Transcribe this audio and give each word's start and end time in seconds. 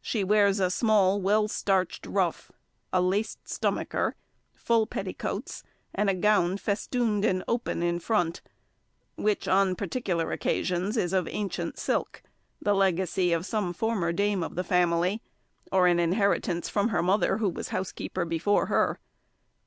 She 0.00 0.24
wears 0.24 0.58
a 0.58 0.70
small, 0.70 1.20
well 1.20 1.48
starched 1.48 2.06
ruff, 2.06 2.50
a 2.94 3.02
laced 3.02 3.46
stomacher, 3.46 4.14
full 4.54 4.86
petticoats, 4.86 5.62
and 5.94 6.08
a 6.08 6.14
gown 6.14 6.56
festooned 6.56 7.26
and 7.26 7.44
open 7.46 7.82
in 7.82 8.00
front, 8.00 8.40
which, 9.16 9.46
on 9.46 9.76
particular 9.76 10.32
occasions, 10.32 10.96
is 10.96 11.12
of 11.12 11.28
ancient 11.28 11.78
silk, 11.78 12.22
the 12.58 12.72
legacy 12.72 13.34
of 13.34 13.44
some 13.44 13.74
former 13.74 14.12
dame 14.12 14.42
of 14.42 14.54
the 14.54 14.64
family, 14.64 15.20
or 15.70 15.86
an 15.86 16.00
inheritance 16.00 16.70
from 16.70 16.88
her 16.88 17.02
mother, 17.02 17.36
who 17.36 17.50
was 17.50 17.68
housekeeper 17.68 18.24
before 18.24 18.68
her. 18.68 18.98